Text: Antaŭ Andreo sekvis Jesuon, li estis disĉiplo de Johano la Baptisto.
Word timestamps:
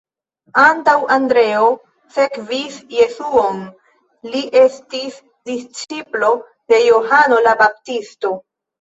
Antaŭ 0.61 0.95
Andreo 1.15 1.67
sekvis 2.15 2.79
Jesuon, 2.95 3.63
li 4.33 4.43
estis 4.65 5.23
disĉiplo 5.53 6.35
de 6.53 6.85
Johano 6.91 7.43
la 7.51 7.59
Baptisto. 7.67 8.39